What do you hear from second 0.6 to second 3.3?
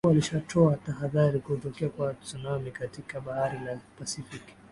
tahadhari kutokea kwa tsunami katika